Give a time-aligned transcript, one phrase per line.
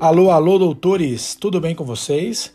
[0.00, 2.52] Alô, alô, doutores, tudo bem com vocês?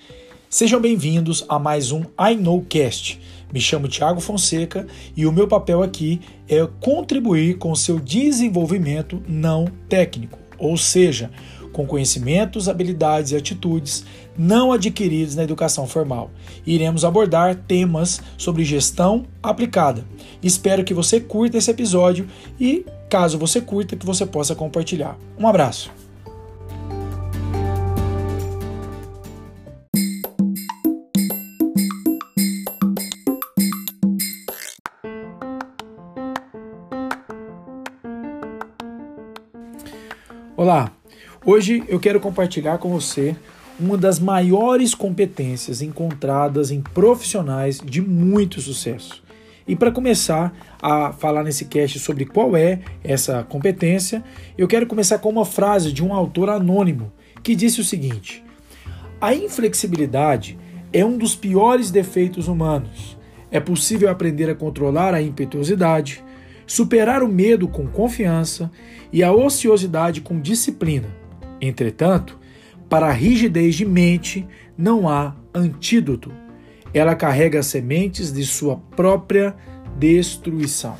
[0.50, 3.19] Sejam bem-vindos a mais um I Know Cast.
[3.51, 9.65] Me chamo Tiago Fonseca e o meu papel aqui é contribuir com seu desenvolvimento não
[9.88, 11.31] técnico, ou seja,
[11.71, 14.05] com conhecimentos, habilidades e atitudes
[14.37, 16.29] não adquiridos na educação formal.
[16.65, 20.03] Iremos abordar temas sobre gestão aplicada.
[20.43, 22.27] Espero que você curta esse episódio
[22.59, 25.18] e, caso você curta, que você possa compartilhar.
[25.37, 25.89] Um abraço.
[40.70, 40.91] Olá,
[41.44, 43.36] hoje eu quero compartilhar com você
[43.80, 49.23] uma das maiores competências encontradas em profissionais de muito sucesso.
[49.68, 54.23] E para começar a falar nesse cast sobre qual é essa competência,
[54.55, 58.44] eu quero começar com uma frase de um autor anônimo que disse o seguinte:
[59.20, 60.56] A inflexibilidade
[60.94, 63.17] é um dos piores defeitos humanos.
[63.50, 66.23] É possível aprender a controlar a impetuosidade,
[66.70, 68.72] superar o medo com confiança
[69.12, 71.08] e a ociosidade com disciplina.
[71.59, 72.38] Entretanto,
[72.88, 76.31] para a rigidez de mente não há antídoto.
[76.94, 79.56] Ela carrega as sementes de sua própria
[79.97, 80.95] destruição.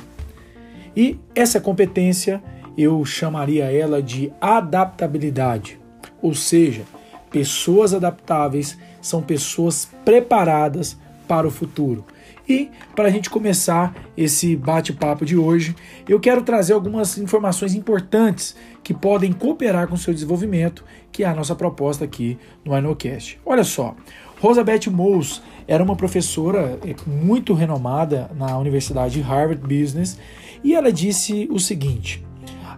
[0.96, 2.42] E essa competência
[2.76, 5.78] eu chamaria ela de adaptabilidade.
[6.20, 6.82] Ou seja,
[7.30, 10.98] pessoas adaptáveis são pessoas preparadas
[11.28, 12.04] para o futuro.
[12.48, 15.74] E para a gente começar esse bate-papo de hoje,
[16.08, 21.26] eu quero trazer algumas informações importantes que podem cooperar com o seu desenvolvimento, que é
[21.26, 23.40] a nossa proposta aqui no INOCast.
[23.44, 23.94] Olha só,
[24.40, 30.18] Rosabeth Mose era uma professora eh, muito renomada na Universidade de Harvard Business
[30.64, 32.24] e ela disse o seguinte: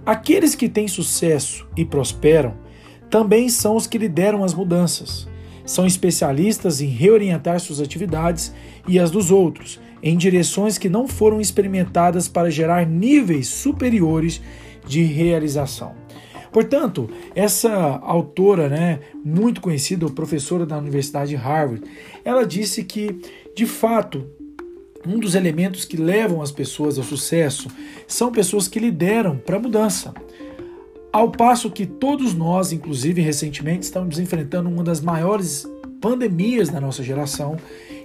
[0.05, 2.55] Aqueles que têm sucesso e prosperam
[3.09, 5.29] também são os que lideram as mudanças.
[5.65, 8.53] São especialistas em reorientar suas atividades
[8.87, 14.43] e as dos outros em direções que não foram experimentadas para gerar níveis superiores
[14.87, 15.95] de realização.
[16.53, 17.73] Portanto, essa
[18.03, 21.83] autora, né, muito conhecida, professora da Universidade de Harvard,
[22.25, 23.17] ela disse que,
[23.57, 24.27] de fato,
[25.07, 27.69] um dos elementos que levam as pessoas ao sucesso
[28.07, 30.13] são pessoas que lideram para a mudança.
[31.13, 35.67] Ao passo que todos nós, inclusive recentemente, estamos enfrentando uma das maiores
[36.01, 37.59] pandemias da nossa geração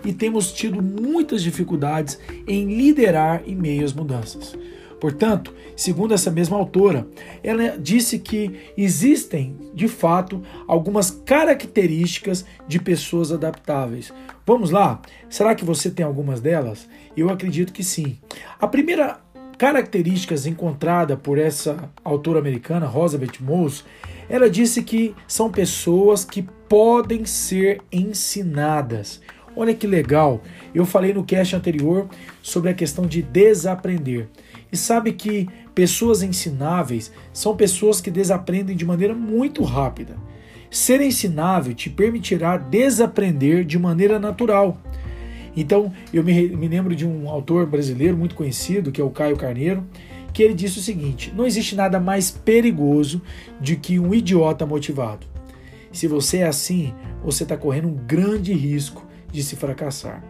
[0.04, 4.58] e temos tido muitas dificuldades em liderar em meio às mudanças.
[5.00, 7.08] Portanto, segundo essa mesma autora,
[7.44, 14.12] ela disse que existem, de fato, algumas características de pessoas adaptáveis.
[14.46, 15.02] Vamos lá?
[15.30, 16.90] Será que você tem algumas delas?
[17.16, 18.18] Eu acredito que sim.
[18.60, 19.20] A primeira
[19.58, 23.84] características encontrada por essa autora americana, Rosabeth Mose,
[24.30, 29.22] ela disse que são pessoas que podem ser ensinadas.
[29.56, 30.44] Olha que legal!
[30.76, 32.08] Eu falei no cast anterior
[32.44, 34.28] sobre a questão de desaprender.
[34.72, 40.16] E sabe que pessoas ensináveis são pessoas que desaprendem de maneira muito rápida.
[40.70, 44.78] Ser ensinável te permitirá desaprender de maneira natural.
[45.58, 49.36] Então, eu me, me lembro de um autor brasileiro muito conhecido, que é o Caio
[49.36, 49.84] Carneiro,
[50.32, 53.24] que ele disse o seguinte: não existe nada mais perigoso
[53.60, 55.26] do que um idiota motivado.
[55.92, 60.24] Se você é assim, você está correndo um grande risco de se fracassar.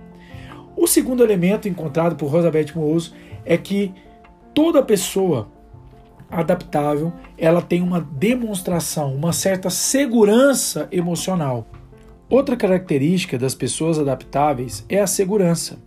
[0.77, 3.13] O segundo elemento encontrado por Rosabeth Mouso
[3.43, 3.93] é que
[4.53, 5.49] toda pessoa
[6.31, 11.67] adaptável ela tem uma demonstração, uma certa segurança emocional.
[12.29, 15.79] Outra característica das pessoas adaptáveis é a segurança.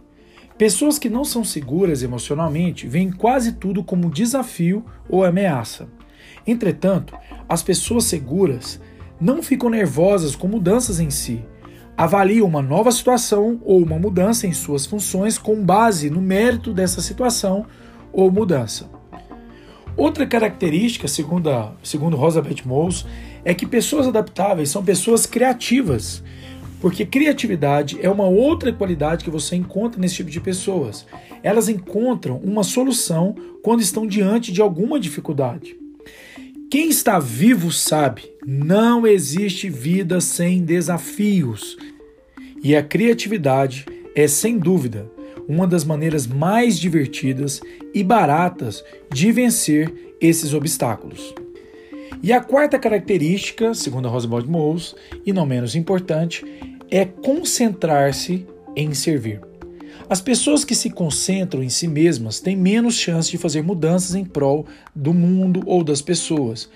[0.57, 5.87] Pessoas que não são seguras emocionalmente veem quase tudo como desafio ou ameaça.
[6.47, 7.15] Entretanto,
[7.47, 8.81] as pessoas seguras
[9.21, 11.45] não ficam nervosas com mudanças em si.
[11.95, 17.03] Avaliam uma nova situação ou uma mudança em suas funções com base no mérito dessa
[17.03, 17.67] situação
[18.11, 18.89] ou mudança.
[19.95, 23.05] Outra característica, segundo, a, segundo Rosabeth Mose,
[23.45, 26.23] é que pessoas adaptáveis são pessoas criativas,
[26.81, 31.07] porque criatividade é uma outra qualidade que você encontra nesse tipo de pessoas.
[31.43, 35.77] Elas encontram uma solução quando estão diante de alguma dificuldade.
[36.71, 41.77] Quem está vivo sabe, não existe vida sem desafios.
[42.63, 43.85] E a criatividade
[44.15, 45.11] é, sem dúvida,
[45.49, 47.61] uma das maneiras mais divertidas
[47.93, 51.35] e baratas de vencer esses obstáculos.
[52.23, 54.95] E a quarta característica, segundo a Roosevelt Mose,
[55.25, 56.45] e não menos importante,
[56.91, 59.41] é concentrar-se em servir.
[60.09, 64.25] As pessoas que se concentram em si mesmas têm menos chance de fazer mudanças em
[64.25, 66.69] prol do mundo ou das pessoas.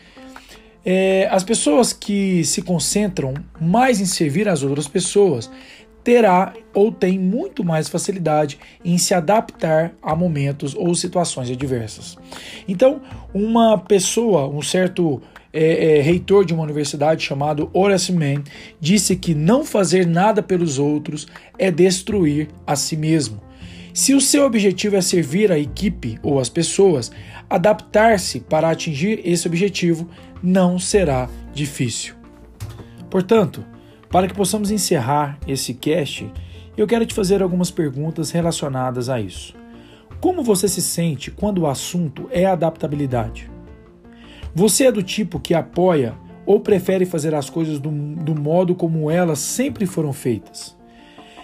[0.84, 5.50] É, as pessoas que se concentram mais em servir as outras pessoas
[6.05, 12.17] terá ou tem muito mais facilidade em se adaptar a momentos ou situações adversas.
[12.69, 13.00] Então,
[13.32, 15.22] uma pessoa, um certo
[15.56, 18.43] é, é, reitor de uma universidade chamado Horace Mann
[18.81, 23.41] disse que não fazer nada pelos outros é destruir a si mesmo.
[23.93, 27.12] Se o seu objetivo é servir a equipe ou as pessoas,
[27.49, 30.11] adaptar-se para atingir esse objetivo
[30.43, 32.17] não será difícil.
[33.09, 33.65] Portanto,
[34.11, 36.29] para que possamos encerrar esse cast,
[36.77, 39.55] eu quero te fazer algumas perguntas relacionadas a isso.
[40.21, 43.54] Como você se sente quando o assunto é adaptabilidade?
[44.56, 46.15] Você é do tipo que apoia
[46.47, 50.77] ou prefere fazer as coisas do, do modo como elas sempre foram feitas?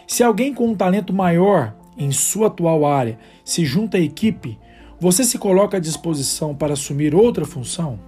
[0.07, 4.57] Se alguém com um talento maior em sua atual área se junta à equipe,
[5.01, 7.99] você se coloca à disposição para assumir outra função?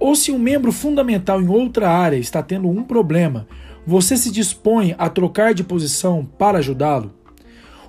[0.00, 3.46] Ou se um membro fundamental em outra área está tendo um problema,
[3.86, 7.14] você se dispõe a trocar de posição para ajudá-lo?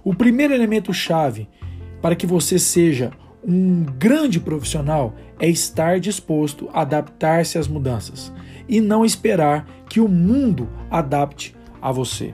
[0.03, 1.49] O primeiro elemento-chave
[1.99, 3.11] para que você seja
[3.47, 8.33] um grande profissional é estar disposto a adaptar-se às mudanças
[8.67, 12.33] e não esperar que o mundo adapte a você.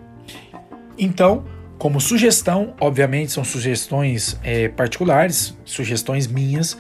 [0.98, 1.44] Então,
[1.78, 6.78] como sugestão, obviamente são sugestões é, particulares, sugestões minhas,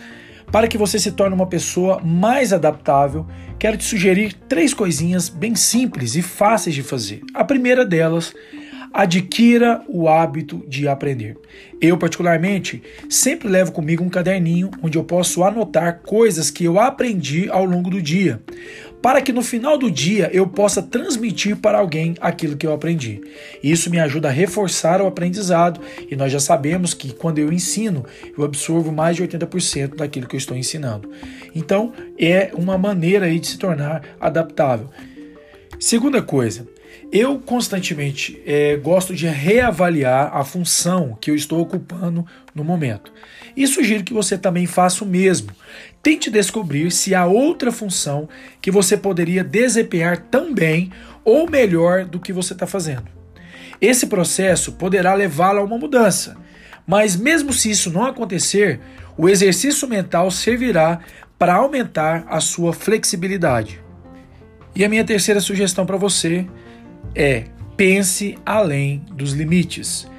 [0.51, 3.25] para que você se torne uma pessoa mais adaptável,
[3.57, 7.22] quero te sugerir três coisinhas bem simples e fáceis de fazer.
[7.33, 8.33] A primeira delas,
[8.94, 11.38] adquira o hábito de aprender.
[11.82, 17.50] Eu, particularmente, sempre levo comigo um caderninho onde eu posso anotar coisas que eu aprendi
[17.50, 18.42] ao longo do dia
[19.02, 23.22] para que no final do dia eu possa transmitir para alguém aquilo que eu aprendi.
[23.64, 28.06] Isso me ajuda a reforçar o aprendizado e nós já sabemos que quando eu ensino,
[28.38, 31.10] eu absorvo mais de 80% daquilo que eu estou ensinando.
[31.56, 34.90] Então, é uma maneira aí de se tornar adaptável.
[35.80, 36.68] Segunda coisa,
[37.12, 43.12] eu constantemente é, gosto de reavaliar a função que eu estou ocupando no momento.
[43.56, 45.52] E sugiro que você também faça o mesmo.
[46.02, 48.30] Tente descobrir se há outra função
[48.62, 50.92] que você poderia desempenhar tão bem
[51.24, 53.06] ou melhor do que você está fazendo.
[53.80, 56.38] Esse processo poderá levá-lo a uma mudança,
[56.88, 58.80] mas mesmo se isso não acontecer,
[59.18, 61.00] o exercício mental servirá
[61.38, 63.82] para aumentar a sua flexibilidade.
[64.76, 66.48] E a minha terceira sugestão para você
[67.15, 67.45] é
[67.75, 70.09] pense além dos limites.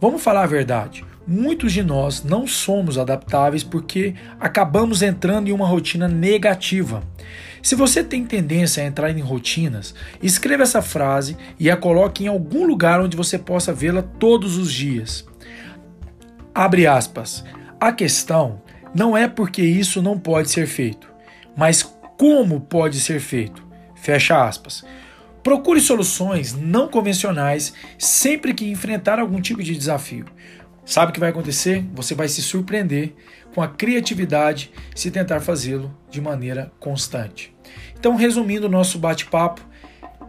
[0.00, 1.04] Vamos falar a verdade.
[1.26, 7.02] Muitos de nós não somos adaptáveis porque acabamos entrando em uma rotina negativa.
[7.62, 12.28] Se você tem tendência a entrar em rotinas, escreva essa frase e a coloque em
[12.28, 15.26] algum lugar onde você possa vê-la todos os dias.
[16.54, 17.44] Abre aspas.
[17.78, 18.62] A questão
[18.94, 21.08] não é porque isso não pode ser feito,
[21.56, 21.82] mas
[22.18, 23.64] como pode ser feito.
[23.94, 24.84] Fecha aspas.
[25.42, 30.26] Procure soluções não convencionais sempre que enfrentar algum tipo de desafio.
[30.84, 31.84] Sabe o que vai acontecer?
[31.94, 33.14] Você vai se surpreender
[33.54, 37.54] com a criatividade se tentar fazê-lo de maneira constante.
[37.98, 39.60] Então, resumindo o nosso bate-papo,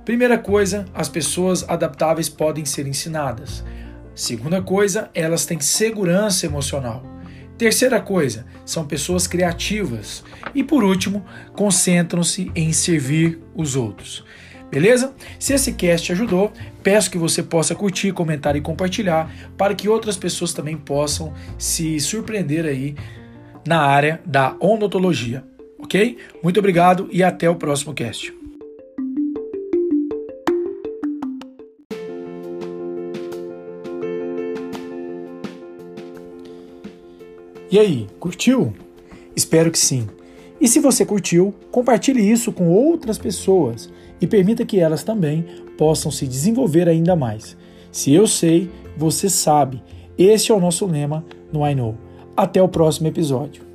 [0.05, 3.63] primeira coisa, as pessoas adaptáveis podem ser ensinadas.
[4.15, 7.03] Segunda coisa, elas têm segurança emocional.
[7.57, 10.23] Terceira coisa, são pessoas criativas.
[10.53, 14.25] E por último, concentram-se em servir os outros.
[14.71, 15.13] Beleza?
[15.37, 16.49] Se esse cast ajudou,
[16.81, 21.99] peço que você possa curtir, comentar e compartilhar para que outras pessoas também possam se
[21.99, 22.95] surpreender aí
[23.67, 25.43] na área da odontologia,
[25.77, 26.17] ok?
[26.41, 28.33] Muito obrigado e até o próximo cast.
[37.69, 38.73] E aí, curtiu?
[39.35, 40.07] Espero que sim.
[40.61, 43.89] E se você curtiu, compartilhe isso com outras pessoas
[44.21, 45.45] e permita que elas também
[45.77, 47.57] possam se desenvolver ainda mais.
[47.91, 49.81] Se eu sei, você sabe.
[50.17, 51.95] Esse é o nosso lema no I Know.
[52.37, 53.70] Até o próximo episódio.